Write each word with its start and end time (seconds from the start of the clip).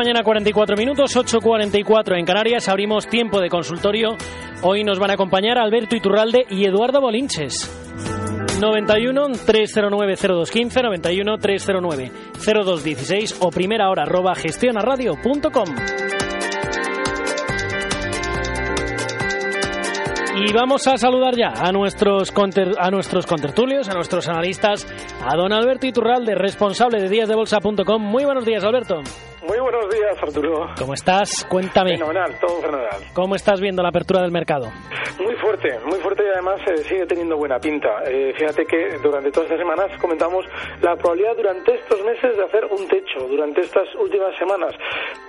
mañana, 0.00 0.22
44 0.22 0.78
minutos, 0.78 1.14
8.44 1.14 2.18
en 2.18 2.24
Canarias. 2.24 2.70
Abrimos 2.70 3.06
tiempo 3.06 3.38
de 3.38 3.50
consultorio. 3.50 4.16
Hoy 4.62 4.82
nos 4.82 4.98
van 4.98 5.10
a 5.10 5.14
acompañar 5.14 5.58
Alberto 5.58 5.94
Iturralde 5.94 6.46
y 6.48 6.64
Eduardo 6.64 7.02
Bolinches. 7.02 7.70
91 8.58 9.26
309 9.44 10.16
0215, 10.16 10.82
91 10.82 11.36
309 11.36 12.12
0216 12.32 13.36
o 13.40 13.50
primera 13.50 13.90
hora 13.90 14.04
arroba. 14.04 14.32
Y 20.36 20.52
vamos 20.54 20.86
a 20.86 20.96
saludar 20.96 21.36
ya 21.36 21.52
a 21.62 21.72
nuestros, 21.72 22.32
a 22.78 22.90
nuestros 22.90 23.26
contertulios, 23.26 23.86
a 23.90 23.92
nuestros 23.92 24.28
analistas, 24.28 24.86
a 25.22 25.36
don 25.36 25.52
Alberto 25.52 25.86
Iturralde, 25.86 26.34
responsable 26.34 27.02
de 27.02 27.10
díasdebolsa.com. 27.10 28.00
Muy 28.00 28.24
buenos 28.24 28.46
días, 28.46 28.64
Alberto. 28.64 29.02
Buenos 29.70 29.88
días, 29.94 30.20
Arturo. 30.20 30.66
¿Cómo 30.76 30.94
estás? 30.94 31.44
Cuéntame. 31.48 31.92
Fenomenal, 31.92 32.36
todo 32.40 32.60
fenomenal. 32.60 33.02
¿Cómo 33.12 33.36
estás 33.36 33.60
viendo 33.60 33.84
la 33.84 33.90
apertura 33.90 34.20
del 34.20 34.32
mercado? 34.32 34.66
Muy 35.22 35.29
fuerte, 35.36 35.78
muy 35.84 35.98
fuerte 35.98 36.24
y 36.24 36.28
además 36.28 36.60
eh, 36.66 36.78
sigue 36.78 37.06
teniendo 37.06 37.36
buena 37.36 37.58
pinta. 37.58 38.02
Eh, 38.06 38.32
fíjate 38.36 38.64
que 38.66 38.98
durante 39.02 39.30
todas 39.30 39.50
estas 39.50 39.58
semanas 39.58 39.90
comentamos 40.00 40.46
la 40.80 40.96
probabilidad 40.96 41.36
durante 41.36 41.74
estos 41.74 42.02
meses 42.04 42.36
de 42.36 42.44
hacer 42.44 42.64
un 42.66 42.86
techo, 42.88 43.20
durante 43.28 43.60
estas 43.62 43.94
últimas 43.96 44.36
semanas. 44.36 44.74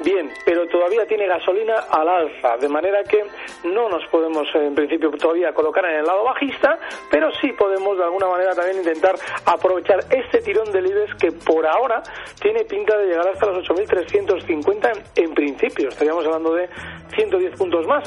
Bien, 0.04 0.30
pero 0.46 0.68
todavía 0.68 1.06
tiene 1.06 1.28
gasolina 1.28 1.76
al 1.90 2.08
alza, 2.08 2.58
de 2.58 2.70
manera 2.70 3.04
que 3.04 3.24
no 3.66 3.90
nos 3.90 4.06
podemos 4.08 4.48
eh, 4.56 4.66
en 4.66 4.76
principio 4.76 5.12
todavía 5.12 5.54
colocar 5.54 5.86
en 5.86 5.98
el 5.98 6.06
lado 6.06 6.24
bajista, 6.24 6.78
pero 7.10 7.32
sí 7.42 7.52
podemos 7.54 7.98
de 7.98 8.04
alguna 8.04 8.28
manera 8.28 8.56
también 8.56 8.78
intentar 8.78 9.16
aprovechar 9.46 10.00
este 10.10 10.42
tirón 10.42 10.72
del 10.72 10.88
IBEX 10.88 11.16
que 11.16 11.32
por 11.32 11.66
ahora 11.66 12.02
tiene 12.42 12.64
pinta 12.66 12.98
de 12.98 13.08
llegar 13.08 13.28
hasta 13.28 13.48
los 13.48 13.68
8.300 13.68 14.12
350 14.12 14.92
en 15.16 15.34
principio. 15.34 15.90
Estaríamos 15.90 16.26
hablando 16.26 16.54
de 16.54 16.70
110 17.16 17.58
puntos 17.58 17.86
más. 17.88 18.04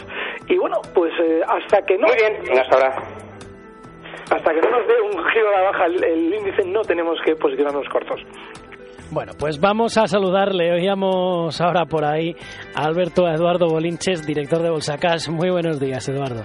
Y 0.48 0.56
bueno, 0.56 0.80
pues 0.94 1.12
eh, 1.20 1.42
hasta 1.46 1.83
que 1.86 1.98
no. 1.98 2.08
Muy 2.08 2.16
bien, 2.16 2.58
hasta 2.58 2.74
ahora. 2.76 3.24
Hasta 4.30 4.52
que 4.52 4.60
no 4.60 4.70
nos 4.70 4.86
dé 4.86 4.94
un 5.02 5.24
giro 5.30 5.48
a 5.48 5.60
la 5.60 5.70
baja 5.70 5.86
el, 5.86 6.34
índice, 6.34 6.64
no 6.66 6.80
tenemos 6.82 7.18
que 7.24 7.36
posicionarnos 7.36 7.86
cortos. 7.88 8.20
Bueno, 9.10 9.32
pues 9.38 9.60
vamos 9.60 9.98
a 9.98 10.06
saludarle. 10.06 10.72
Oíamos 10.72 11.60
ahora 11.60 11.84
por 11.84 12.04
ahí 12.04 12.34
a 12.74 12.86
Alberto 12.86 13.28
Eduardo 13.28 13.68
Bolinches, 13.68 14.26
director 14.26 14.62
de 14.62 14.70
Bolsacas. 14.70 15.28
Muy 15.28 15.50
buenos 15.50 15.78
días, 15.78 16.08
Eduardo. 16.08 16.42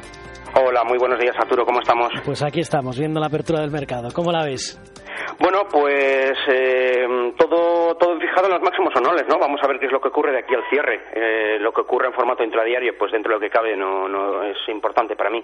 Hola, 0.55 0.83
muy 0.83 0.97
buenos 0.97 1.19
días, 1.19 1.35
Arturo. 1.37 1.65
¿Cómo 1.65 1.79
estamos? 1.79 2.11
Pues 2.25 2.41
aquí 2.41 2.61
estamos, 2.61 2.97
viendo 2.97 3.19
la 3.19 3.27
apertura 3.27 3.61
del 3.61 3.71
mercado. 3.71 4.09
¿Cómo 4.13 4.31
la 4.31 4.43
ves? 4.43 4.79
Bueno, 5.39 5.67
pues 5.71 6.33
eh, 6.47 7.33
todo, 7.37 7.95
todo 7.95 8.19
fijado 8.19 8.47
en 8.47 8.53
los 8.53 8.61
máximos 8.61 8.93
honores, 8.95 9.25
¿no? 9.29 9.37
Vamos 9.37 9.61
a 9.63 9.67
ver 9.67 9.79
qué 9.79 9.85
es 9.85 9.91
lo 9.91 10.01
que 10.01 10.09
ocurre 10.09 10.31
de 10.31 10.39
aquí 10.39 10.55
al 10.55 10.67
cierre. 10.69 11.01
Eh, 11.13 11.57
lo 11.59 11.71
que 11.71 11.81
ocurre 11.81 12.07
en 12.07 12.13
formato 12.13 12.43
intradiario, 12.43 12.97
pues 12.97 13.11
dentro 13.11 13.29
de 13.31 13.35
lo 13.35 13.39
que 13.39 13.49
cabe 13.49 13.75
no, 13.75 14.07
no 14.07 14.43
es 14.43 14.57
importante 14.67 15.15
para 15.15 15.29
mí. 15.29 15.43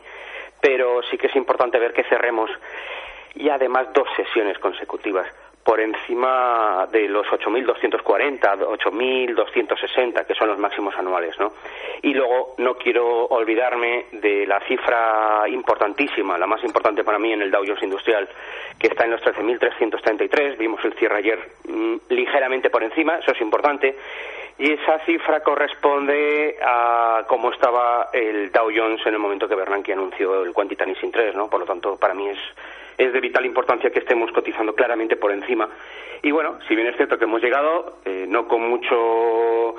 Pero 0.60 1.02
sí 1.10 1.18
que 1.18 1.28
es 1.28 1.36
importante 1.36 1.78
ver 1.80 1.94
que 1.94 2.04
cerremos 2.04 2.50
y 3.36 3.50
además 3.50 3.88
dos 3.94 4.08
sesiones 4.16 4.58
consecutivas 4.60 5.28
por 5.66 5.80
encima 5.80 6.88
de 6.92 7.10
los 7.10 7.26
8.240, 7.26 8.40
8.260, 8.40 10.26
que 10.28 10.36
son 10.36 10.50
los 10.50 10.60
máximos 10.60 10.96
anuales, 10.96 11.40
¿no? 11.40 11.54
Y 12.04 12.14
luego 12.14 12.54
no 12.60 12.76
quiero 12.76 13.26
olvidarme 13.26 14.06
de 14.12 14.46
la 14.46 14.60
cifra 14.60 15.46
importantísima, 15.48 16.38
la 16.38 16.46
más 16.46 16.64
importante 16.64 17.04
para 17.04 17.18
mí 17.18 17.34
en 17.34 17.42
el 17.42 17.50
Dow 17.50 17.64
Jones 17.66 17.82
Industrial, 17.82 18.30
que 18.78 18.88
está 18.88 19.06
en 19.06 19.12
los 19.12 19.22
13.333, 19.24 20.56
vimos 20.56 20.86
el 20.86 20.94
cierre 20.94 21.18
ayer 21.18 21.40
mm, 21.68 21.96
ligeramente 22.10 22.70
por 22.70 22.84
encima, 22.84 23.18
eso 23.18 23.32
es 23.32 23.42
importante, 23.42 23.98
y 24.60 24.72
esa 24.72 25.00
cifra 25.00 25.40
corresponde 25.40 26.58
a 26.64 27.26
cómo 27.28 27.52
estaba 27.52 28.10
el 28.14 28.52
Dow 28.52 28.70
Jones 28.72 29.04
en 29.04 29.14
el 29.16 29.20
momento 29.20 29.48
que 29.48 29.56
Bernanke 29.56 29.94
anunció 29.94 30.44
el 30.44 30.54
Quantitative 30.54 30.96
Easing 30.96 31.12
3, 31.12 31.36
¿no? 31.36 31.50
Por 31.50 31.62
lo 31.62 31.66
tanto, 31.66 31.98
para 31.98 32.14
mí 32.14 32.30
es 32.30 32.38
es 32.98 33.14
de 33.14 33.20
vital 33.20 33.46
importancia 33.46 33.90
que 33.90 34.00
estemos 34.00 34.32
cotizando 34.32 34.74
claramente 34.74 35.16
por 35.16 35.32
encima. 35.32 35.70
Y 36.22 36.32
bueno, 36.32 36.60
si 36.68 36.76
bien 36.76 36.88
es 36.88 36.96
cierto 36.96 37.18
que 37.18 37.26
hemos 37.26 37.42
llegado, 37.42 38.00
eh, 38.06 38.26
no 38.28 38.48
con 38.48 38.68
mucho. 38.68 39.76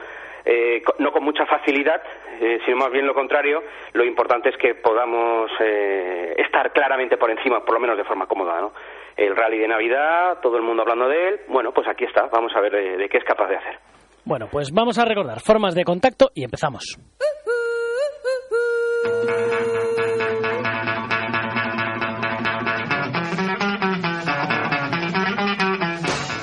Eh, 0.49 0.81
no 1.00 1.10
con 1.10 1.25
mucha 1.25 1.44
facilidad, 1.44 2.00
eh, 2.41 2.60
sino 2.65 2.76
más 2.76 2.93
bien 2.93 3.05
lo 3.05 3.15
contrario, 3.15 3.65
lo 3.94 4.05
importante 4.05 4.50
es 4.50 4.56
que 4.56 4.76
podamos 4.76 5.50
estar 5.60 6.71
claramente 6.71 7.16
por 7.16 7.32
encima, 7.32 7.65
por 7.65 7.75
lo 7.75 7.81
menos 7.81 7.97
de 7.97 8.05
forma 8.05 8.28
cómoda. 8.28 8.60
¿no? 8.60 8.72
El 9.16 9.34
rally 9.34 9.59
de 9.59 9.66
Navidad, 9.66 10.38
todo 10.41 10.56
el 10.56 10.62
mundo 10.62 10.82
hablando 10.82 11.09
de 11.09 11.31
él, 11.31 11.41
bueno, 11.49 11.72
pues 11.72 11.88
aquí 11.88 12.05
está, 12.05 12.28
vamos 12.31 12.53
a 12.55 12.60
ver 12.60 12.97
de 12.97 13.09
qué 13.09 13.19
es 13.19 13.25
capaz 13.25 13.49
de 13.49 13.56
hacer. 13.56 13.76
Bueno, 14.26 14.49
pues 14.50 14.72
vamos 14.72 14.99
a 14.99 15.05
recordar 15.05 15.38
formas 15.38 15.76
de 15.76 15.84
contacto 15.84 16.31
y 16.34 16.43
empezamos. 16.43 16.99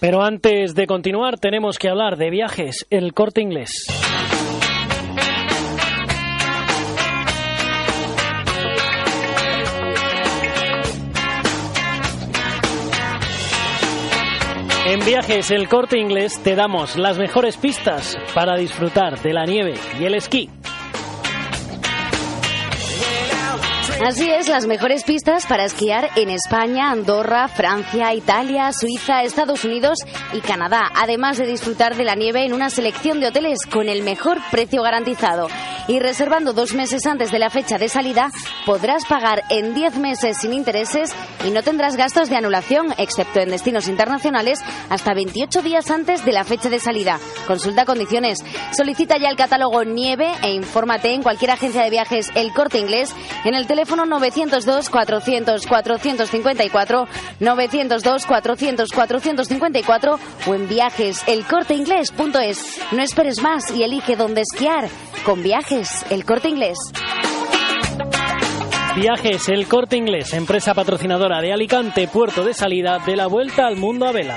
Pero 0.00 0.22
antes 0.22 0.74
de 0.74 0.86
continuar 0.86 1.38
tenemos 1.38 1.78
que 1.78 1.88
hablar 1.88 2.16
de 2.16 2.30
viajes, 2.30 2.86
el 2.90 3.14
corte 3.14 3.40
inglés. 3.40 3.86
En 14.86 15.04
Viajes 15.04 15.50
El 15.50 15.68
Corte 15.68 15.98
Inglés 15.98 16.42
te 16.42 16.54
damos 16.54 16.96
las 16.96 17.18
mejores 17.18 17.58
pistas 17.58 18.16
para 18.34 18.56
disfrutar 18.56 19.20
de 19.20 19.34
la 19.34 19.44
nieve 19.44 19.74
y 20.00 20.04
el 20.04 20.14
esquí. 20.14 20.48
Así 24.00 24.30
es, 24.30 24.48
las 24.48 24.68
mejores 24.68 25.02
pistas 25.02 25.44
para 25.46 25.64
esquiar 25.64 26.08
en 26.14 26.30
España, 26.30 26.92
Andorra, 26.92 27.48
Francia, 27.48 28.14
Italia, 28.14 28.70
Suiza, 28.72 29.24
Estados 29.24 29.64
Unidos 29.64 29.98
y 30.32 30.40
Canadá, 30.40 30.88
además 30.94 31.36
de 31.36 31.46
disfrutar 31.46 31.96
de 31.96 32.04
la 32.04 32.14
nieve 32.14 32.44
en 32.44 32.52
una 32.52 32.70
selección 32.70 33.18
de 33.18 33.26
hoteles 33.26 33.58
con 33.66 33.88
el 33.88 34.04
mejor 34.04 34.38
precio 34.52 34.82
garantizado. 34.82 35.48
Y 35.88 35.98
reservando 35.98 36.52
dos 36.52 36.74
meses 36.74 37.06
antes 37.06 37.32
de 37.32 37.40
la 37.40 37.50
fecha 37.50 37.76
de 37.76 37.88
salida, 37.88 38.30
podrás 38.66 39.04
pagar 39.06 39.42
en 39.50 39.74
10 39.74 39.96
meses 39.96 40.36
sin 40.38 40.52
intereses 40.52 41.12
y 41.46 41.50
no 41.50 41.62
tendrás 41.62 41.96
gastos 41.96 42.28
de 42.28 42.36
anulación, 42.36 42.94
excepto 42.98 43.40
en 43.40 43.48
destinos 43.48 43.88
internacionales, 43.88 44.60
hasta 44.90 45.14
28 45.14 45.62
días 45.62 45.90
antes 45.90 46.24
de 46.24 46.32
la 46.32 46.44
fecha 46.44 46.68
de 46.68 46.78
salida. 46.78 47.18
Consulta 47.46 47.86
condiciones. 47.86 48.44
Solicita 48.76 49.16
ya 49.16 49.30
el 49.30 49.36
catálogo 49.36 49.82
Nieve 49.82 50.30
e 50.42 50.52
infórmate 50.52 51.14
en 51.14 51.22
cualquier 51.22 51.52
agencia 51.52 51.82
de 51.82 51.90
viajes 51.90 52.30
El 52.34 52.52
Corte 52.52 52.78
Inglés 52.78 53.14
en 53.44 53.54
el 53.54 53.66
teléfono 53.66 53.87
teléfono 53.88 54.04
902 54.04 54.90
400 54.90 55.66
454, 55.66 57.08
902 57.40 58.26
400 58.26 58.90
454 58.92 60.18
o 60.46 60.54
en 60.54 60.68
viajes 60.68 61.24
elcorteinglés.es. 61.26 62.80
No 62.92 63.02
esperes 63.02 63.40
más 63.40 63.74
y 63.74 63.82
elige 63.82 64.16
dónde 64.16 64.42
esquiar 64.42 64.88
con 65.24 65.42
Viajes 65.42 66.04
El 66.10 66.26
Corte 66.26 66.48
Inglés. 66.48 66.76
Viajes 68.94 69.48
El 69.48 69.66
Corte 69.66 69.96
Inglés, 69.96 70.34
empresa 70.34 70.74
patrocinadora 70.74 71.40
de 71.40 71.52
Alicante, 71.52 72.08
puerto 72.08 72.44
de 72.44 72.52
salida 72.52 72.98
de 72.98 73.16
la 73.16 73.26
vuelta 73.26 73.66
al 73.66 73.76
mundo 73.76 74.06
a 74.06 74.12
vela. 74.12 74.36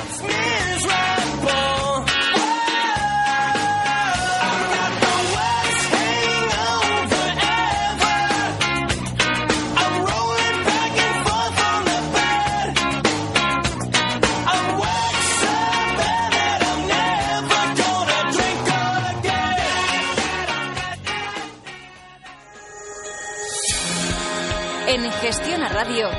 Gestiona 25.22 25.68
Radio, 25.70 26.10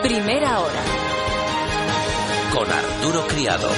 primera 0.00 0.60
hora. 0.60 0.82
Con 2.50 2.66
Arturo 2.66 3.26
Criado. 3.26 3.68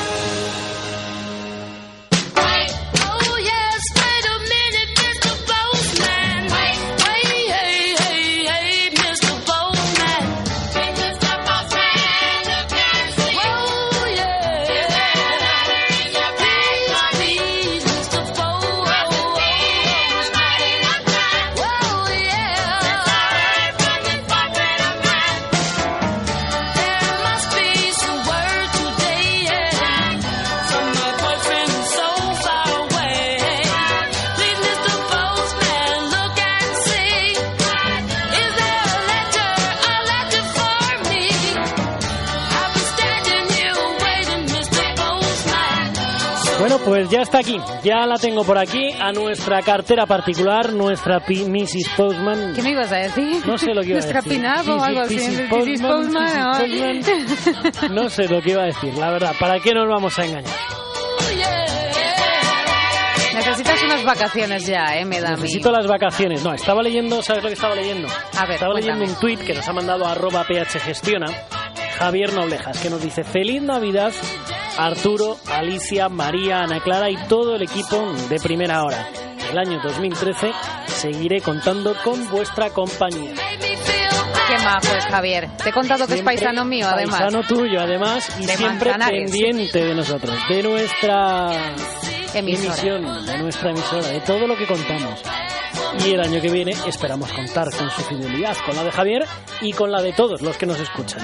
Bueno, 46.74 46.84
pues 46.86 47.08
ya 47.08 47.22
está 47.22 47.38
aquí, 47.38 47.56
ya 47.84 48.04
la 48.04 48.16
tengo 48.16 48.42
por 48.42 48.58
aquí, 48.58 48.90
a 48.98 49.12
nuestra 49.12 49.62
cartera 49.62 50.06
particular, 50.06 50.72
nuestra 50.72 51.20
P 51.20 51.44
Mrs. 51.48 51.88
Postman. 51.96 52.52
¿Qué 52.54 52.62
me 52.62 52.70
ibas 52.70 52.90
a 52.90 52.96
decir? 52.96 53.46
No 53.46 53.56
sé 53.56 53.72
lo 53.72 53.82
que 53.82 53.88
iba 53.90 53.98
a 53.98 54.00
Nuestra 54.02 54.20
decir. 54.20 54.38
pinap 54.38 54.68
o 54.68 54.82
algo 54.82 55.00
así. 55.02 55.14
Mrs. 55.14 55.48
Postman, 55.48 56.06
Mrs. 56.10 56.36
¿no? 56.36 56.52
Postman. 56.58 57.94
No 57.94 58.10
sé 58.10 58.28
lo 58.28 58.40
que 58.42 58.50
iba 58.50 58.62
a 58.62 58.66
decir, 58.66 58.92
la 58.94 59.10
verdad, 59.10 59.34
¿para 59.38 59.60
qué 59.60 59.72
nos 59.72 59.86
vamos 59.88 60.18
a 60.18 60.24
engañar? 60.24 60.50
Necesitas 63.34 63.82
unas 63.82 64.04
vacaciones 64.04 64.66
ya, 64.66 64.96
¿eh? 64.96 65.04
Me 65.04 65.20
da. 65.20 65.30
Necesito 65.32 65.70
las 65.70 65.86
vacaciones. 65.86 66.42
No, 66.44 66.54
estaba 66.54 66.82
leyendo, 66.82 67.20
¿sabes 67.22 67.42
lo 67.42 67.48
que 67.50 67.54
estaba 67.54 67.74
leyendo? 67.74 68.08
A 68.36 68.46
ver, 68.46 68.54
estaba 68.54 68.72
cuéntame. 68.72 68.98
leyendo 69.00 69.14
un 69.14 69.20
tuit 69.20 69.40
que 69.40 69.54
nos 69.54 69.68
ha 69.68 69.72
mandado 69.72 70.06
arroba 70.06 70.44
phgestiona 70.44 71.26
Javier 71.98 72.32
Noblejas, 72.32 72.80
que 72.80 72.90
nos 72.90 73.00
dice 73.02 73.22
Feliz 73.22 73.60
Navidad 73.62 74.12
Arturo, 74.76 75.36
Alicia, 75.52 76.08
María, 76.08 76.62
Ana 76.62 76.80
Clara 76.80 77.10
y 77.10 77.16
todo 77.28 77.54
el 77.56 77.62
equipo 77.62 78.12
de 78.28 78.38
primera 78.40 78.82
hora. 78.84 79.08
El 79.50 79.58
año 79.58 79.80
2013 79.82 80.52
seguiré 80.86 81.40
contando 81.40 81.94
con 82.02 82.28
vuestra 82.30 82.70
compañía. 82.70 83.34
Qué 83.60 84.58
majo 84.64 84.94
es 84.96 85.04
Javier. 85.06 85.48
Te 85.62 85.70
he 85.70 85.72
contado 85.72 86.06
que 86.06 86.14
es 86.14 86.22
paisano 86.22 86.64
mío, 86.64 86.86
además. 86.88 87.20
Paisano 87.20 87.42
tuyo, 87.46 87.80
además, 87.80 88.28
y 88.40 88.46
De 88.46 88.56
siempre 88.56 88.90
Manzanares. 88.90 89.30
pendiente 89.30 89.84
de 89.84 89.94
nosotros, 89.94 90.36
de 90.48 90.62
nuestra 90.62 91.74
Emisora. 92.34 92.74
emisión, 92.74 93.26
de 93.26 93.38
nuestra 93.38 93.70
emisora, 93.70 94.08
de 94.08 94.20
todo 94.20 94.46
lo 94.46 94.56
que 94.56 94.66
contamos. 94.66 95.20
Y 96.04 96.12
el 96.12 96.20
año 96.20 96.40
que 96.40 96.50
viene 96.50 96.72
esperamos 96.86 97.32
contar 97.32 97.70
con 97.70 97.88
su 97.90 98.02
fidelidad, 98.02 98.56
con 98.66 98.74
la 98.76 98.82
de 98.84 98.90
Javier 98.90 99.24
y 99.60 99.72
con 99.72 99.90
la 99.92 100.02
de 100.02 100.12
todos 100.12 100.42
los 100.42 100.56
que 100.56 100.66
nos 100.66 100.80
escuchan. 100.80 101.20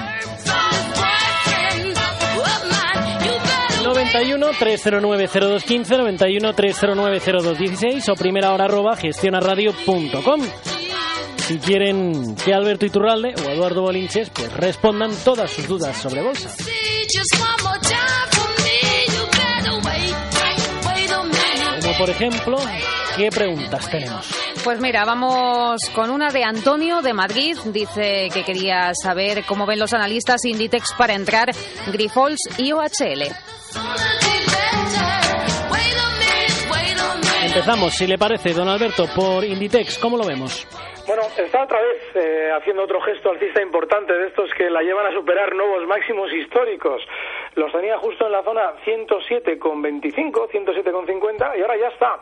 91 4.13 4.51
309 4.59 5.27
0215 5.27 5.97
91 5.97 6.53
309 6.53 7.19
0216 7.19 8.09
o 8.09 8.15
primera 8.15 8.51
hora 8.51 8.65
arroba 8.65 8.97
gestionaradio.com. 8.97 10.41
Si 11.37 11.57
quieren 11.59 12.35
que 12.35 12.53
Alberto 12.53 12.85
Iturralde 12.85 13.33
o 13.41 13.49
Eduardo 13.49 13.81
Bolinches 13.81 14.29
pues 14.29 14.51
respondan 14.51 15.11
todas 15.23 15.49
sus 15.49 15.65
dudas 15.65 15.95
sobre 15.95 16.21
bolsa. 16.23 16.53
Como 21.81 21.97
por 21.97 22.09
ejemplo, 22.09 22.57
¿qué 23.15 23.29
preguntas 23.29 23.89
tenemos? 23.89 24.27
Pues 24.61 24.81
mira, 24.81 25.05
vamos 25.05 25.81
con 25.95 26.11
una 26.11 26.31
de 26.31 26.43
Antonio 26.43 27.01
de 27.01 27.13
Madrid. 27.13 27.57
Dice 27.65 28.29
que 28.33 28.43
quería 28.43 28.91
saber 28.93 29.45
cómo 29.45 29.65
ven 29.65 29.79
los 29.79 29.93
analistas 29.93 30.43
Inditex 30.43 30.93
para 30.97 31.15
entrar 31.15 31.51
Grifols 31.91 32.41
y 32.57 32.73
OHL. 32.73 33.33
Empezamos, 37.43 37.93
si 37.93 38.07
le 38.07 38.17
parece, 38.17 38.53
don 38.53 38.69
Alberto, 38.69 39.05
por 39.13 39.43
Inditex, 39.43 39.97
¿cómo 39.97 40.15
lo 40.15 40.25
vemos? 40.25 40.65
Bueno, 41.05 41.23
está 41.37 41.63
otra 41.63 41.81
vez 41.81 42.01
eh, 42.15 42.49
haciendo 42.55 42.83
otro 42.83 43.01
gesto 43.01 43.31
alcista 43.31 43.61
importante 43.61 44.13
de 44.13 44.27
estos 44.27 44.49
que 44.57 44.69
la 44.69 44.81
llevan 44.81 45.07
a 45.07 45.11
superar 45.11 45.53
nuevos 45.53 45.85
máximos 45.85 46.31
históricos. 46.31 47.01
Los 47.55 47.71
tenía 47.71 47.97
justo 47.97 48.25
en 48.25 48.31
la 48.31 48.43
zona 48.43 48.73
107,25, 48.85 50.49
107,50 50.49 51.57
y 51.57 51.61
ahora 51.61 51.77
ya 51.77 51.87
está 51.89 52.19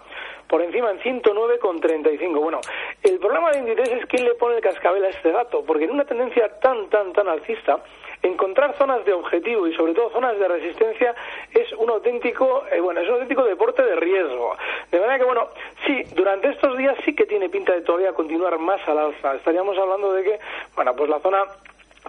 por 0.47 0.61
encima 0.61 0.89
en 0.89 0.99
109,35. 0.99 2.39
Bueno, 2.39 2.59
el 3.03 3.19
problema 3.19 3.51
de 3.51 3.59
Inditex 3.59 3.89
es 3.89 4.05
quién 4.07 4.25
le 4.25 4.33
pone 4.33 4.55
el 4.55 4.61
cascabel 4.61 5.05
a 5.05 5.09
este 5.09 5.31
dato, 5.31 5.63
porque 5.63 5.85
en 5.85 5.91
una 5.91 6.05
tendencia 6.05 6.49
tan, 6.59 6.89
tan, 6.89 7.13
tan 7.13 7.27
alcista, 7.27 7.79
encontrar 8.23 8.75
zonas 8.77 9.05
de 9.05 9.13
objetivo 9.13 9.67
y 9.67 9.75
sobre 9.75 9.93
todo 9.93 10.09
zonas 10.09 10.37
de 10.39 10.47
resistencia 10.47 11.13
es 11.53 11.71
un 11.73 11.89
auténtico, 11.89 12.63
eh, 12.71 12.79
bueno, 12.79 12.99
es 12.99 13.07
un 13.07 13.13
auténtico 13.13 13.43
deporte 13.43 13.83
de 13.83 13.95
riesgo. 13.95 14.55
De 14.91 14.99
manera 14.99 15.19
que, 15.19 15.25
bueno, 15.25 15.47
sí, 15.85 16.03
durante 16.15 16.49
estos 16.49 16.75
días 16.77 16.97
sí 17.05 17.15
que 17.15 17.25
tiene 17.25 17.49
pinta 17.49 17.73
de 17.73 17.81
todavía 17.81 18.13
continuar 18.13 18.57
más 18.57 18.85
al 18.87 18.97
alza. 18.97 19.35
Estaríamos 19.35 19.77
hablando 19.77 20.13
de 20.13 20.23
que, 20.23 20.39
bueno, 20.75 20.95
pues 20.95 21.09
la 21.09 21.19
zona 21.19 21.43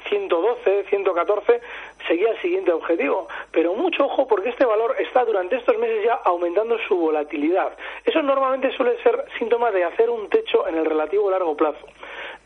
112, 0.09 0.85
114 0.89 1.61
seguía 2.07 2.31
el 2.31 2.41
siguiente 2.41 2.73
objetivo. 2.73 3.29
Pero 3.51 3.75
mucho 3.75 4.05
ojo 4.05 4.27
porque 4.27 4.51
este 4.51 4.65
valor 4.65 4.95
está 4.99 5.25
durante 5.25 5.57
estos 5.57 5.77
meses 5.79 6.05
ya 6.05 6.15
aumentando 6.25 6.77
su 6.89 6.97
volatilidad. 6.97 7.73
Eso 8.05 8.23
normalmente 8.23 8.71
suele 8.77 9.01
ser 9.03 9.25
síntoma 9.39 9.71
de 9.71 9.85
hacer 9.85 10.11
un 10.11 10.29
techo 10.29 10.67
en 10.67 10.77
el 10.77 10.85
relativo 10.85 11.31
largo 11.31 11.57
plazo. 11.57 11.87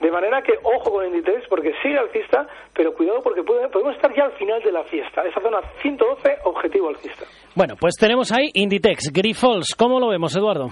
De 0.00 0.10
manera 0.10 0.42
que 0.42 0.54
ojo 0.62 0.90
con 0.90 1.06
Inditex 1.06 1.46
porque 1.48 1.72
sigue 1.82 1.98
alcista, 1.98 2.46
pero 2.74 2.94
cuidado 2.94 3.22
porque 3.22 3.42
podemos 3.42 3.94
estar 3.94 4.14
ya 4.14 4.24
al 4.24 4.32
final 4.32 4.62
de 4.62 4.72
la 4.72 4.84
fiesta. 4.84 5.22
Esa 5.24 5.40
zona 5.40 5.60
112, 5.80 6.38
objetivo 6.44 6.88
alcista. 6.88 7.24
Bueno, 7.54 7.74
pues 7.80 7.94
tenemos 7.98 8.32
ahí 8.32 8.50
Inditex, 8.54 9.12
Grifols, 9.12 9.74
¿cómo 9.76 10.00
lo 10.00 10.08
vemos, 10.08 10.36
Eduardo? 10.36 10.68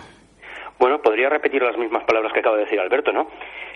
Bueno, 0.82 1.00
podría 1.00 1.29
repetir 1.29 1.62
las 1.62 1.79
mismas 1.79 2.02
palabras 2.02 2.32
que 2.32 2.40
acaba 2.40 2.56
de 2.56 2.64
decir 2.64 2.81
Alberto, 2.81 3.12
¿no? 3.12 3.29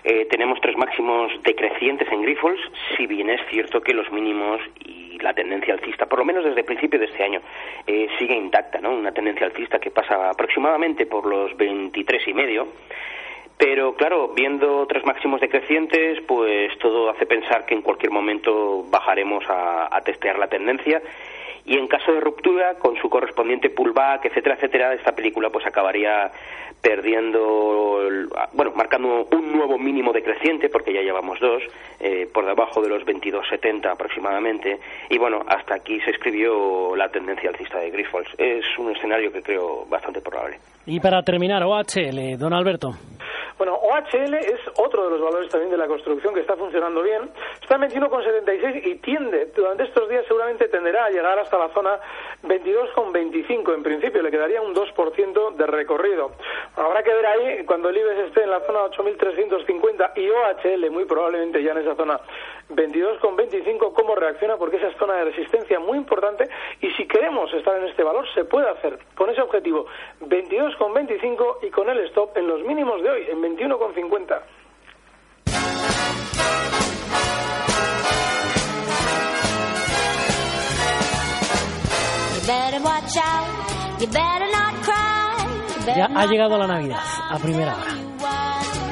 Eh, 0.03 0.27
tenemos 0.29 0.59
tres 0.59 0.75
máximos 0.75 1.31
decrecientes 1.41 2.05
en 2.11 2.21
Grifols, 2.21 2.59
si 2.97 3.07
bien 3.07 3.29
es 3.29 3.39
cierto 3.49 3.79
que 3.79 3.93
los 3.93 4.11
mínimos 4.11 4.59
y 4.83 5.17
la 5.19 5.33
tendencia 5.33 5.73
alcista, 5.73 6.05
por 6.05 6.19
lo 6.19 6.25
menos 6.25 6.43
desde 6.43 6.59
el 6.59 6.65
principio 6.65 6.99
de 6.99 7.05
este 7.05 7.23
año, 7.23 7.39
eh, 7.87 8.09
sigue 8.19 8.35
intacta, 8.35 8.81
¿no? 8.81 8.91
Una 8.91 9.13
tendencia 9.13 9.47
alcista 9.47 9.79
que 9.79 9.89
pasa 9.89 10.31
aproximadamente 10.31 11.05
por 11.05 11.25
los 11.25 11.55
23 11.55 12.27
y 12.27 12.33
medio. 12.33 12.67
Pero 13.57 13.95
claro, 13.95 14.33
viendo 14.35 14.85
tres 14.85 15.05
máximos 15.05 15.39
decrecientes, 15.39 16.19
pues 16.27 16.77
todo 16.77 17.09
hace 17.09 17.25
pensar 17.25 17.65
que 17.65 17.73
en 17.73 17.83
cualquier 17.83 18.11
momento 18.11 18.83
bajaremos 18.89 19.45
a, 19.49 19.95
a 19.95 20.01
testear 20.01 20.37
la 20.37 20.49
tendencia 20.49 21.01
y 21.67 21.77
en 21.77 21.87
caso 21.87 22.13
de 22.13 22.21
ruptura, 22.21 22.75
con 22.75 22.95
su 22.95 23.09
correspondiente 23.09 23.69
pullback, 23.69 24.25
etcétera, 24.25 24.55
etcétera, 24.55 24.93
esta 24.93 25.11
película 25.11 25.49
pues 25.49 25.65
acabaría 25.65 26.31
perdiendo, 26.81 27.99
bueno, 28.53 28.71
marcando 28.73 29.27
un 29.31 29.51
nuevo 29.51 29.77
mínimo 29.77 30.13
decreciente, 30.13 30.69
porque 30.69 30.93
ya 30.93 31.01
llevamos 31.01 31.39
dos, 31.41 31.61
eh, 31.99 32.27
por 32.33 32.45
debajo 32.45 32.81
de 32.81 32.89
los 32.89 33.03
22,70 33.03 33.91
aproximadamente, 33.91 34.79
y 35.09 35.17
bueno, 35.17 35.41
hasta 35.45 35.75
aquí 35.75 35.99
se 36.01 36.11
escribió 36.11 36.95
la 36.95 37.09
tendencia 37.09 37.49
alcista 37.49 37.79
de 37.79 37.89
Grifols. 37.89 38.29
Es 38.37 38.65
un 38.77 38.95
escenario 38.95 39.31
que 39.31 39.41
creo 39.41 39.85
bastante 39.89 40.21
probable. 40.21 40.57
Y 40.85 41.01
para 41.01 41.21
terminar, 41.21 41.63
OHL, 41.63 42.37
don 42.37 42.53
Alberto. 42.53 42.91
Bueno, 43.57 43.73
OHL 43.75 44.35
es 44.35 44.59
otro 44.75 45.05
de 45.05 45.09
los 45.11 45.21
valores 45.21 45.49
también 45.49 45.71
de 45.71 45.77
la 45.77 45.87
construcción 45.87 46.33
que 46.33 46.41
está 46.41 46.55
funcionando 46.55 47.01
bien. 47.01 47.29
Está 47.61 47.75
en 47.75 47.81
21,76 47.81 48.85
y 48.85 48.95
tiende, 48.95 49.47
durante 49.55 49.83
estos 49.83 50.07
días 50.09 50.25
seguramente 50.27 50.67
tenderá 50.67 51.05
a 51.05 51.09
llegar 51.09 51.39
hasta 51.39 51.57
la 51.57 51.69
zona 51.69 51.99
22,25. 52.43 53.73
En 53.73 53.83
principio 53.83 54.21
le 54.21 54.29
quedaría 54.29 54.61
un 54.61 54.75
2% 54.75 55.55
de 55.55 55.65
recorrido. 55.65 56.31
Habrá 56.75 57.01
que 57.01 57.13
ver 57.13 57.25
ahí 57.25 57.65
cuando 57.65 57.89
el 57.89 57.97
IBEX 57.97 58.19
esté 58.27 58.43
en 58.43 58.51
la 58.51 58.59
zona 58.61 58.85
8.350 58.85 60.11
y 60.15 60.29
OHL 60.29 60.91
muy 60.91 61.05
probablemente 61.05 61.63
ya 61.63 61.71
en 61.71 61.79
esa 61.79 61.95
zona 61.95 62.19
22,25 62.69 63.93
cómo 63.93 64.15
reacciona 64.15 64.57
porque 64.57 64.77
esa 64.77 64.87
es 64.87 64.97
zona 64.97 65.15
de 65.15 65.25
resistencia 65.25 65.79
muy 65.79 65.97
importante 65.97 66.49
y 66.81 66.91
si 66.91 67.07
queremos 67.07 67.53
estar 67.53 67.77
en 67.77 67.87
este 67.87 68.03
valor 68.03 68.25
se 68.33 68.45
puede 68.45 68.69
hacer 68.69 68.99
con 69.15 69.29
ese 69.29 69.41
objetivo 69.41 69.85
22,25 70.21 71.57
y 71.63 71.69
con 71.69 71.89
el 71.89 71.99
stop 72.07 72.35
en 72.37 72.47
los 72.47 72.63
mínimos 72.63 73.01
de 73.01 73.09
hoy 73.09 73.25
en 73.29 73.41
21,50. 73.41 74.41
Ya 85.95 86.05
ha 86.05 86.25
llegado 86.27 86.57
la 86.57 86.67
Navidad, 86.67 86.99
a 87.29 87.37
primera 87.39 87.75
hora. 87.75 88.06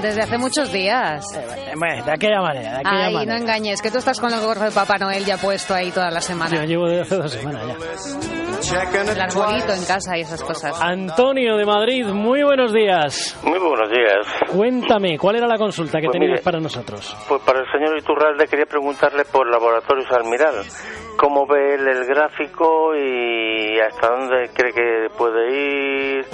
Desde 0.06 0.22
hace 0.22 0.38
muchos 0.38 0.72
días. 0.72 1.26
Eh, 1.36 1.74
bueno, 1.76 2.06
de 2.06 2.12
aquella 2.12 2.40
manera, 2.40 2.74
de 2.74 2.78
aquella 2.78 3.06
Ay, 3.08 3.14
no 3.14 3.20
manera. 3.20 3.38
engañes, 3.38 3.82
que 3.82 3.90
tú 3.90 3.98
estás 3.98 4.20
con 4.20 4.32
el 4.32 4.40
gorro 4.40 4.62
de 4.66 4.72
Papá 4.72 5.00
Noel 5.00 5.26
ya 5.26 5.38
puesto 5.38 5.74
ahí 5.74 5.90
toda 5.90 6.12
la 6.12 6.20
Yo 6.20 6.28
semana. 6.28 6.64
llevo 6.66 6.86
desde 6.88 7.02
hace 7.02 7.16
dos 7.16 7.32
semanas 7.32 7.64
ya. 7.68 9.02
El 9.12 9.20
arbolito 9.22 9.74
en 9.74 9.84
casa 9.86 10.16
y 10.18 10.22
esas 10.22 10.44
cosas. 10.44 10.80
Antonio 10.80 11.58
de 11.58 11.66
Madrid, 11.66 12.06
muy 12.06 12.44
buenos 12.44 12.72
días. 12.72 13.36
Muy 13.44 13.58
buenos 13.58 13.90
días. 13.90 14.28
Cuéntame, 14.56 15.18
¿cuál 15.18 15.38
era 15.38 15.48
la 15.48 15.58
consulta 15.58 16.00
que 16.00 16.06
Pues 16.06 16.14
tenías 16.14 16.32
mire, 16.34 16.44
para 16.44 16.60
nosotros? 16.60 17.16
Pues 17.28 17.42
para 17.42 17.60
el 17.62 17.66
señor 17.72 17.98
Iturralde 17.98 18.48
quería 18.48 18.66
preguntarle 18.68 19.26
por 19.26 19.50
Laboratorios 19.50 20.12
Almiral. 20.12 20.64
¿Cómo 21.18 21.48
ve 21.48 21.76
él 21.76 21.88
el 21.88 22.06
gráfico 22.06 22.96
y 22.96 23.80
hasta 23.80 24.08
dónde 24.10 24.50
cree 24.54 24.72
que 24.72 25.08
puede 25.18 26.20
ir 26.20 26.26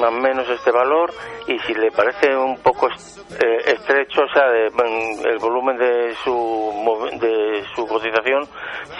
más 0.00 0.10
o 0.10 0.12
menos 0.20 0.48
este 0.48 0.70
valor? 0.70 1.12
Y 1.46 1.58
si 1.60 1.74
le 1.74 1.90
parece 1.90 2.34
un 2.36 2.56
poco 2.58 2.88
eh, 2.88 3.56
estrecho, 3.66 4.22
o 4.22 4.32
sea, 4.32 4.48
de- 4.50 4.66
el 5.30 5.38
volumen 5.38 5.76
de 5.78 6.14
su, 6.24 6.72
de 7.20 7.62
su 7.74 7.86
cotización, 7.86 8.44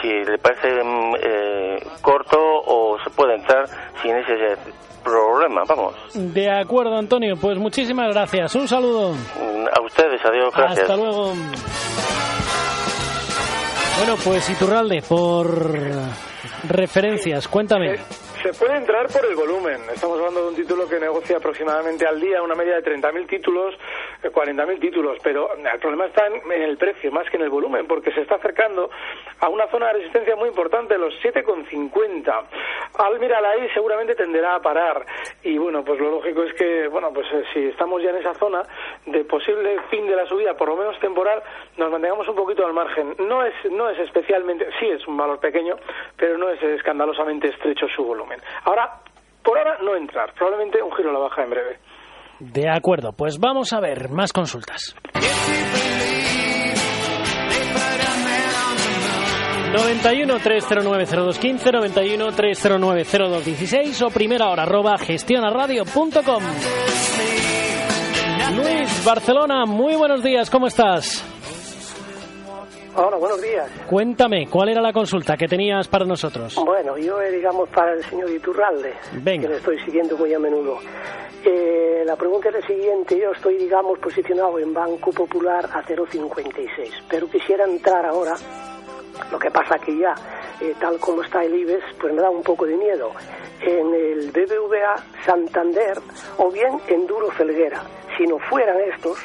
si 0.00 0.08
le 0.08 0.38
parece 0.38 0.68
mm, 0.84 1.14
eh, 1.22 1.86
corto 2.02 2.38
o 2.40 2.98
se 3.02 3.10
puede 3.10 3.34
entrar 3.36 3.66
sin 4.02 4.14
ese 4.16 4.56
problema, 5.02 5.62
vamos. 5.66 5.94
De 6.14 6.50
acuerdo, 6.50 6.96
Antonio, 6.96 7.34
pues 7.40 7.56
muchísimas 7.58 8.12
gracias. 8.12 8.54
Un 8.54 8.68
saludo. 8.68 9.12
Mm, 9.12 9.66
A 9.76 9.80
ustedes, 9.84 10.20
adiós, 10.24 10.52
gracias. 10.54 10.80
Hasta 10.80 10.96
luego. 10.96 11.32
Bueno, 13.98 14.16
pues 14.24 14.48
Iturralde, 14.48 15.02
por 15.06 15.46
Referencias, 16.68 17.48
cuéntame. 17.48 17.96
Se 18.42 18.54
puede 18.54 18.74
entrar 18.76 19.06
por 19.08 19.22
el 19.26 19.36
volumen. 19.36 19.82
Estamos 19.92 20.16
hablando 20.18 20.40
de 20.40 20.48
un 20.48 20.54
título 20.54 20.88
que 20.88 20.98
negocia 20.98 21.36
aproximadamente 21.36 22.06
al 22.06 22.18
día 22.18 22.42
una 22.42 22.54
media 22.54 22.80
de 22.80 22.82
30.000 22.82 23.26
títulos, 23.26 23.74
40.000 24.22 24.70
eh, 24.70 24.78
títulos, 24.78 25.18
pero 25.22 25.54
el 25.54 25.78
problema 25.78 26.06
está 26.06 26.26
en, 26.26 26.50
el 26.50 26.78
precio 26.78 27.12
más 27.12 27.28
que 27.28 27.36
en 27.36 27.42
el 27.42 27.50
volumen, 27.50 27.86
porque 27.86 28.10
se 28.12 28.22
está 28.22 28.36
acercando 28.36 28.88
a 29.40 29.48
una 29.50 29.66
zona 29.66 29.88
de 29.88 29.92
resistencia 29.94 30.36
muy 30.36 30.48
importante, 30.48 30.96
los 30.96 31.12
7,50. 31.22 32.44
Al 32.94 33.20
mirar 33.20 33.44
ahí 33.44 33.68
seguramente 33.74 34.14
tenderá 34.14 34.54
a 34.54 34.60
parar. 34.60 35.04
Y 35.42 35.58
bueno, 35.58 35.84
pues 35.84 36.00
lo 36.00 36.10
lógico 36.10 36.42
es 36.44 36.54
que, 36.54 36.88
bueno, 36.88 37.12
pues 37.12 37.26
eh, 37.34 37.44
si 37.52 37.66
estamos 37.66 38.02
ya 38.02 38.08
en 38.08 38.16
esa 38.16 38.32
zona 38.34 38.62
de 39.04 39.22
posible 39.24 39.76
fin 39.90 40.06
de 40.06 40.16
la 40.16 40.24
subida, 40.24 40.54
por 40.54 40.68
lo 40.68 40.76
menos 40.76 40.98
temporal, 40.98 41.42
nos 41.76 41.90
mantengamos 41.90 42.26
un 42.26 42.36
poquito 42.36 42.64
al 42.64 42.72
margen. 42.72 43.16
No 43.18 43.44
es, 43.44 43.52
no 43.70 43.90
es 43.90 43.98
especialmente, 43.98 44.66
sí 44.78 44.86
es 44.86 45.06
un 45.06 45.18
valor 45.18 45.40
pequeño, 45.40 45.76
pero 46.16 46.38
no 46.38 46.48
es 46.48 46.62
escandalosamente 46.62 47.48
estrecho 47.48 47.86
su 47.88 48.02
volumen. 48.02 48.29
Ahora, 48.64 49.00
por 49.42 49.58
ahora 49.58 49.78
no 49.82 49.96
entrar, 49.96 50.32
probablemente 50.34 50.82
un 50.82 50.92
giro 50.92 51.10
a 51.10 51.12
la 51.12 51.18
baja 51.20 51.42
en 51.42 51.50
breve. 51.50 51.78
De 52.40 52.70
acuerdo, 52.70 53.12
pues 53.12 53.38
vamos 53.38 53.72
a 53.72 53.80
ver 53.80 54.08
más 54.10 54.32
consultas. 54.32 54.94
91 59.72 60.38
309 60.40 61.04
0215 61.06 61.72
91 61.72 62.32
309 62.32 63.04
0216 63.04 64.02
o 64.02 64.10
primera 64.10 64.48
hora 64.48 64.64
arroba 64.64 64.98
gestionaradio.com 64.98 66.42
Luis, 68.56 69.04
Barcelona, 69.04 69.64
muy 69.66 69.94
buenos 69.94 70.24
días, 70.24 70.50
¿cómo 70.50 70.66
estás? 70.66 71.24
Hola, 72.96 73.18
buenos 73.18 73.40
días. 73.40 73.70
Cuéntame, 73.88 74.48
¿cuál 74.48 74.70
era 74.70 74.80
la 74.80 74.92
consulta 74.92 75.36
que 75.36 75.46
tenías 75.46 75.86
para 75.86 76.04
nosotros? 76.04 76.56
Bueno, 76.56 76.98
yo, 76.98 77.22
eh, 77.22 77.30
digamos, 77.30 77.68
para 77.68 77.92
el 77.92 78.04
señor 78.04 78.28
Iturralde, 78.30 78.94
que 79.24 79.48
le 79.48 79.56
estoy 79.56 79.78
siguiendo 79.84 80.16
muy 80.16 80.34
a 80.34 80.40
menudo. 80.40 80.78
Eh, 81.44 82.02
la 82.04 82.16
pregunta 82.16 82.48
es 82.48 82.56
la 82.56 82.66
siguiente. 82.66 83.16
Yo 83.16 83.30
estoy, 83.30 83.58
digamos, 83.58 83.98
posicionado 84.00 84.58
en 84.58 84.74
Banco 84.74 85.12
Popular 85.12 85.66
a 85.72 85.82
0,56, 85.84 86.90
pero 87.08 87.28
quisiera 87.28 87.64
entrar 87.64 88.04
ahora. 88.06 88.34
Lo 89.30 89.38
que 89.38 89.50
pasa 89.50 89.78
que 89.78 89.96
ya, 89.96 90.14
eh, 90.60 90.74
tal 90.80 90.98
como 90.98 91.22
está 91.22 91.44
el 91.44 91.54
IBEX, 91.54 91.84
pues 92.00 92.12
me 92.12 92.20
da 92.20 92.30
un 92.30 92.42
poco 92.42 92.66
de 92.66 92.76
miedo. 92.76 93.12
En 93.60 93.94
el 93.94 94.32
BBVA 94.32 94.96
Santander 95.24 95.98
o 96.38 96.50
bien 96.50 96.80
en 96.88 97.06
Duro 97.06 97.30
Felguera. 97.30 97.82
Si 98.16 98.26
no 98.26 98.38
fueran 98.38 98.78
estos, 98.94 99.18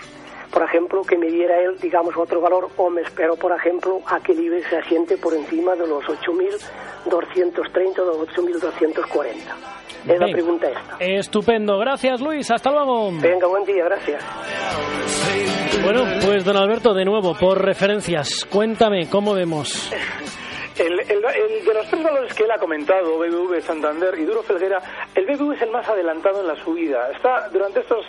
por 0.52 0.64
ejemplo, 0.64 1.02
que 1.04 1.18
me 1.18 1.28
diera 1.28 1.60
él, 1.62 1.78
digamos, 1.82 2.16
otro 2.18 2.42
valor, 2.42 2.70
o 2.78 2.90
me 2.90 3.02
espero, 3.02 3.36
por 3.36 3.52
ejemplo, 3.52 4.00
a 4.08 4.20
que 4.20 4.32
el 4.34 4.40
IBEX 4.40 4.70
se 4.70 4.78
asiente 4.78 5.18
por 5.18 5.34
encima 5.34 5.76
de 5.76 5.88
los 5.88 6.04
8.230 6.04 8.00
o 8.00 8.26
8.240. 8.26 9.76
Es 10.08 10.20
la 10.20 10.28
pregunta 10.28 10.68
esta. 10.68 10.98
Estupendo. 11.00 11.80
Gracias, 11.80 12.22
Luis. 12.22 12.52
Hasta 12.52 12.72
luego. 12.72 13.10
Venga, 13.20 13.48
buen 13.48 13.66
día. 13.66 13.86
Gracias. 13.86 14.24
Bueno, 15.84 16.04
pues 16.24 16.46
don 16.46 16.58
Alberto, 16.58 16.94
de 16.94 17.06
nuevo, 17.06 17.36
por 17.36 17.64
referencias, 17.64 18.46
cuéntame, 18.46 19.10
¿cómo 19.10 19.34
vemos? 19.34 19.92
El, 20.78 20.98
de 20.98 21.74
los 21.74 21.90
tres 21.90 22.04
valores 22.04 22.34
que 22.34 22.44
él 22.44 22.52
ha 22.52 22.58
comentado, 22.58 23.18
BBV, 23.18 23.62
Santander 23.62 24.14
y 24.20 24.26
Duro 24.26 24.44
Felguera, 24.44 24.82
el 25.16 25.26
BBV 25.26 25.54
es 25.54 25.62
el 25.62 25.72
más 25.72 25.88
adelantado 25.88 26.42
en 26.42 26.48
la 26.48 26.56
subida. 26.58 27.12
Está 27.12 27.48
durante 27.50 27.80
estos 27.80 28.06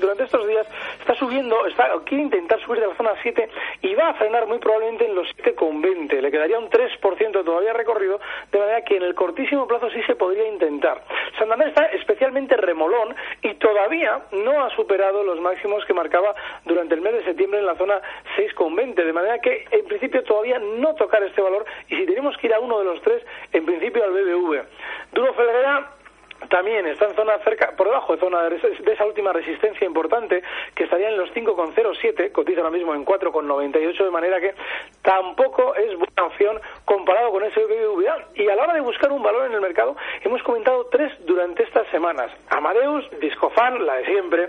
durante 0.00 0.24
estos 0.24 0.46
días 0.46 0.66
está 0.98 1.14
subiendo, 1.14 1.66
está 1.66 1.90
quiere 2.06 2.24
intentar 2.24 2.58
subir 2.60 2.80
de 2.80 2.86
la 2.86 2.96
zona 2.96 3.10
7 3.22 3.50
y 3.82 3.94
va 3.94 4.10
a 4.10 4.14
frenar 4.14 4.46
muy 4.46 4.58
probablemente 4.58 5.04
en 5.04 5.14
los 5.14 5.28
7,20. 5.36 6.20
Le 6.22 6.30
quedaría 6.30 6.58
un 6.58 6.70
3% 6.70 7.44
todavía 7.44 7.74
recorrido, 7.74 8.18
de 8.50 8.58
manera 8.58 8.82
que 8.82 8.96
en 8.96 9.02
el 9.02 9.14
cortísimo 9.14 9.66
plazo 9.66 9.90
sí 9.90 10.00
se 10.06 10.16
podría 10.16 10.48
intentar. 10.48 11.04
Santander 11.38 11.68
está 11.68 11.84
remolón 12.30 13.14
y 13.42 13.54
todavía 13.54 14.20
no 14.32 14.64
ha 14.64 14.70
superado 14.70 15.22
los 15.22 15.40
máximos 15.40 15.84
que 15.84 15.94
marcaba 15.94 16.34
durante 16.64 16.94
el 16.94 17.00
mes 17.00 17.14
de 17.14 17.24
septiembre 17.24 17.60
en 17.60 17.66
la 17.66 17.76
zona 17.76 18.00
6,20, 18.36 18.94
de 18.94 19.12
manera 19.12 19.38
que 19.38 19.66
en 19.70 19.84
principio 19.86 20.22
todavía 20.24 20.58
no 20.58 20.94
tocar 20.94 21.22
este 21.22 21.40
valor 21.40 21.64
y 21.88 21.96
si 21.96 22.06
tenemos 22.06 22.36
que 22.38 22.48
ir 22.48 22.54
a 22.54 22.60
uno 22.60 22.78
de 22.78 22.84
los 22.84 23.00
tres, 23.02 23.22
en 23.52 23.64
principio 23.64 24.04
al 24.04 24.12
BBV. 24.12 24.62
Duro 25.12 25.34
Felguera 25.34 25.95
también 26.48 26.86
está 26.86 27.06
en 27.06 27.14
zona 27.14 27.38
cerca, 27.38 27.72
por 27.76 27.86
debajo 27.86 28.14
de 28.14 28.20
zona 28.20 28.42
de, 28.48 28.92
esa 28.92 29.04
última 29.04 29.32
resistencia 29.32 29.86
importante, 29.86 30.42
que 30.74 30.84
estaría 30.84 31.08
en 31.08 31.18
los 31.18 31.30
5,07, 31.32 32.32
cotiza 32.32 32.60
ahora 32.60 32.70
mismo 32.70 32.94
en 32.94 33.04
4,98, 33.04 34.04
de 34.04 34.10
manera 34.10 34.40
que 34.40 34.54
tampoco 35.02 35.74
es 35.74 35.96
buena 35.96 36.24
opción 36.24 36.60
comparado 36.84 37.30
con 37.30 37.44
ese 37.44 37.60
BBVA. 37.64 38.28
Y 38.34 38.48
a 38.48 38.56
la 38.56 38.64
hora 38.64 38.74
de 38.74 38.80
buscar 38.80 39.12
un 39.12 39.22
valor 39.22 39.46
en 39.46 39.52
el 39.52 39.60
mercado, 39.60 39.96
hemos 40.22 40.42
comentado 40.42 40.86
tres 40.86 41.12
durante 41.26 41.62
estas 41.62 41.86
semanas. 41.88 42.30
Amadeus, 42.48 43.08
Discofan, 43.20 43.84
la 43.84 43.96
de 43.96 44.04
siempre, 44.06 44.48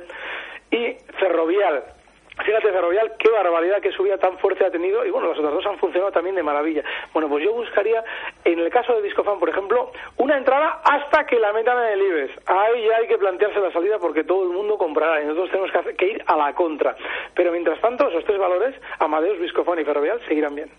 y 0.72 0.96
Ferrovial. 1.20 1.97
Fíjate, 2.44 2.72
Ferrovial, 2.72 3.14
qué 3.18 3.30
barbaridad, 3.30 3.82
qué 3.82 3.92
subida 3.92 4.18
tan 4.18 4.38
fuerte 4.38 4.66
ha 4.66 4.72
tenido. 4.72 5.06
Y 5.06 5.10
bueno, 5.10 5.30
las 5.30 5.40
otras 5.40 5.54
dos 5.54 5.66
han 5.66 5.78
funcionado 5.80 6.12
también 6.12 6.36
de 6.36 6.44
maravilla. 6.44 6.84
Bueno, 7.14 7.30
pues 7.30 7.44
yo 7.44 7.54
buscaría, 7.54 8.04
en 8.44 8.60
el 8.60 8.70
caso 8.70 8.96
de 8.96 9.02
Discofan, 9.02 9.40
por 9.40 9.50
ejemplo, 9.50 9.92
una 10.18 10.38
entrada 10.38 10.82
hasta 10.84 11.26
que 11.26 11.40
la 11.40 11.52
metan 11.54 11.78
en 11.86 11.94
el 11.94 12.02
IBEX. 12.02 12.48
Ahí 12.48 12.86
ya 12.88 12.98
hay 12.98 13.08
que 13.08 13.18
plantearse 13.18 13.60
la 13.60 13.72
salida 13.72 13.98
porque 14.00 14.24
todo 14.24 14.44
el 14.44 14.50
mundo 14.50 14.78
comprará 14.78 15.22
y 15.22 15.26
nosotros 15.26 15.52
tenemos 15.52 15.96
que, 15.98 16.08
ir 16.08 16.24
a 16.28 16.36
la 16.36 16.54
contra. 16.54 16.96
Pero 17.34 17.52
mientras 17.52 17.82
tanto, 17.82 18.08
esos 18.08 18.24
tres 18.26 18.38
valores, 18.38 18.76
Amadeus, 19.00 19.40
Discofan 19.40 19.80
y 19.80 19.84
Ferrovial, 19.84 20.20
seguirán 20.28 20.56
bien. 20.56 20.70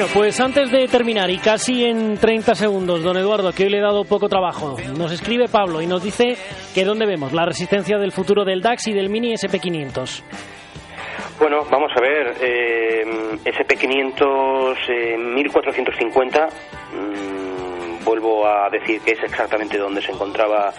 Bueno, 0.00 0.14
pues 0.14 0.40
antes 0.40 0.70
de 0.70 0.88
terminar 0.88 1.28
y 1.28 1.36
casi 1.36 1.84
en 1.84 2.16
30 2.16 2.54
segundos, 2.54 3.02
don 3.02 3.18
Eduardo, 3.18 3.52
que 3.52 3.64
hoy 3.64 3.68
le 3.68 3.80
he 3.80 3.82
dado 3.82 4.04
poco 4.04 4.30
trabajo, 4.30 4.78
nos 4.96 5.12
escribe 5.12 5.46
Pablo 5.46 5.82
y 5.82 5.86
nos 5.86 6.02
dice 6.02 6.38
que 6.74 6.86
dónde 6.86 7.04
vemos 7.04 7.34
la 7.34 7.44
resistencia 7.44 7.98
del 7.98 8.10
futuro 8.10 8.46
del 8.46 8.62
DAX 8.62 8.88
y 8.88 8.94
del 8.94 9.10
Mini 9.10 9.34
SP500. 9.34 10.22
Bueno, 11.38 11.66
vamos 11.70 11.90
a 11.94 12.00
ver, 12.00 12.34
eh, 12.40 13.04
SP500 13.44 14.76
eh, 14.88 15.18
1450 15.18 16.48
vuelvo 18.20 18.46
a 18.46 18.70
decir 18.70 19.00
que 19.00 19.12
es 19.12 19.22
exactamente 19.22 19.78
donde 19.78 20.02
se 20.02 20.12
encontraba 20.12 20.72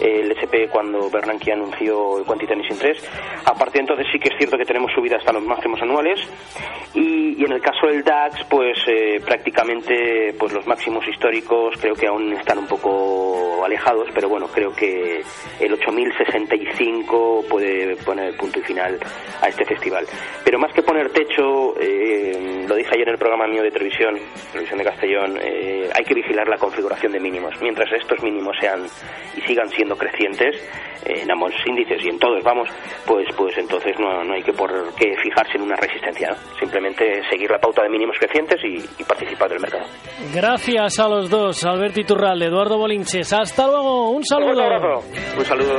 el 0.00 0.30
SP 0.34 0.68
cuando 0.70 1.10
Bernanke 1.10 1.52
anunció 1.52 2.18
el 2.18 2.24
Quantitative 2.24 2.62
Easing 2.62 2.78
3. 2.78 3.10
A 3.46 3.54
partir 3.54 3.74
de 3.74 3.80
entonces 3.80 4.06
sí 4.12 4.18
que 4.18 4.28
es 4.28 4.34
cierto 4.38 4.56
que 4.56 4.64
tenemos 4.64 4.92
subidas 4.92 5.20
hasta 5.20 5.32
los 5.32 5.44
máximos 5.44 5.80
anuales 5.82 6.20
y, 6.94 7.44
en 7.44 7.52
el 7.52 7.60
caso 7.60 7.86
del 7.86 8.02
DAX 8.04 8.44
pues 8.48 8.78
eh, 8.86 9.20
prácticamente 9.24 10.34
pues 10.38 10.52
los 10.52 10.66
máximos 10.66 11.06
históricos 11.08 11.74
creo 11.80 11.94
que 11.94 12.06
aún 12.06 12.32
están 12.34 12.58
un 12.58 12.66
poco 12.66 13.64
alejados, 13.64 14.08
pero 14.14 14.28
bueno, 14.28 14.48
creo 14.48 14.72
que 14.74 15.22
el 15.60 15.72
8065 15.72 17.44
puede 17.48 17.96
poner 17.96 18.28
el 18.28 18.36
punto 18.36 18.58
y 18.58 18.62
final 18.62 18.98
a 19.40 19.48
este 19.48 19.64
festival. 19.64 20.06
Pero 20.44 20.58
más 20.58 20.72
que 20.72 20.82
poner 20.82 21.10
techo, 21.10 21.74
eh, 21.80 22.64
lo 22.66 22.74
dije 22.74 22.90
ayer 22.94 23.08
en 23.08 23.14
el 23.14 23.18
programa 23.18 23.46
mío 23.46 23.62
de 23.62 23.70
televisión, 23.70 24.18
televisión 24.50 24.78
de 24.78 24.84
Castellón, 24.84 25.38
eh, 25.40 25.90
hay 25.94 26.04
que 26.04 26.14
vigilar 26.14 26.48
la 26.48 26.58
configuración 26.82 27.12
de 27.12 27.20
mínimos. 27.20 27.54
Mientras 27.60 27.90
estos 27.92 28.20
mínimos 28.22 28.56
sean 28.60 28.84
y 29.36 29.40
sigan 29.42 29.68
siendo 29.70 29.96
crecientes 29.96 30.56
en 31.04 31.30
ambos 31.30 31.52
índices 31.66 32.04
y 32.04 32.08
en 32.08 32.18
todos, 32.18 32.42
vamos, 32.42 32.68
pues 33.06 33.26
pues 33.36 33.56
entonces 33.58 33.94
no, 33.98 34.24
no 34.24 34.34
hay 34.34 34.42
que 34.42 34.52
por 34.52 34.70
qué 34.94 35.14
fijarse 35.22 35.56
en 35.56 35.62
una 35.62 35.76
resistencia, 35.76 36.34
simplemente 36.58 37.22
seguir 37.30 37.50
la 37.50 37.58
pauta 37.58 37.82
de 37.82 37.88
mínimos 37.88 38.16
crecientes 38.18 38.60
y, 38.64 39.02
participar 39.04 39.50
del 39.50 39.60
mercado. 39.60 39.84
Gracias 40.34 40.98
a 40.98 41.08
los 41.08 41.28
dos, 41.28 41.64
Alberto 41.64 42.00
Iturralde, 42.00 42.46
Eduardo 42.46 42.78
Bolinches. 42.78 43.32
Hasta 43.32 43.66
luego, 43.66 44.10
un 44.10 44.24
saludo. 44.24 45.02
Un 45.36 45.44
saludo. 45.44 45.78